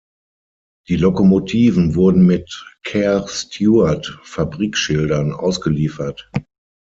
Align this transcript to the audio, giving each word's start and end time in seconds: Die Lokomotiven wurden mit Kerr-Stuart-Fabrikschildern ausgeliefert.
Die 0.87 0.95
Lokomotiven 0.95 1.93
wurden 1.93 2.25
mit 2.25 2.65
Kerr-Stuart-Fabrikschildern 2.81 5.31
ausgeliefert. 5.31 6.31